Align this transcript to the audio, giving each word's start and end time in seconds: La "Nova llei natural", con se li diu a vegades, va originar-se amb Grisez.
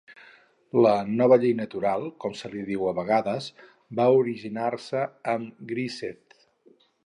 La 0.85 0.93
"Nova 1.19 1.37
llei 1.43 1.53
natural", 1.59 2.07
con 2.25 2.33
se 2.41 2.51
li 2.55 2.65
diu 2.71 2.87
a 2.93 2.95
vegades, 3.01 3.51
va 4.01 4.09
originar-se 4.25 5.07
amb 5.37 5.65
Grisez. 5.75 6.45